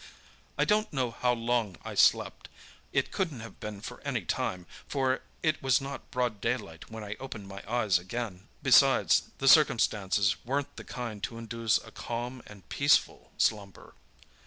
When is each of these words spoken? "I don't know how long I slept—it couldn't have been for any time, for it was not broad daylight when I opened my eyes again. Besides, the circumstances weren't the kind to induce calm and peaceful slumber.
"I 0.57 0.65
don't 0.65 0.91
know 0.91 1.11
how 1.11 1.31
long 1.31 1.77
I 1.85 1.93
slept—it 1.93 3.11
couldn't 3.11 3.41
have 3.41 3.59
been 3.59 3.81
for 3.81 4.01
any 4.01 4.21
time, 4.25 4.65
for 4.87 5.21
it 5.43 5.61
was 5.61 5.79
not 5.79 6.09
broad 6.09 6.41
daylight 6.41 6.89
when 6.89 7.03
I 7.03 7.13
opened 7.19 7.47
my 7.47 7.61
eyes 7.71 7.99
again. 7.99 8.47
Besides, 8.63 9.29
the 9.37 9.47
circumstances 9.47 10.37
weren't 10.43 10.75
the 10.75 10.83
kind 10.85 11.21
to 11.25 11.37
induce 11.37 11.77
calm 11.93 12.41
and 12.47 12.67
peaceful 12.67 13.31
slumber. 13.37 13.93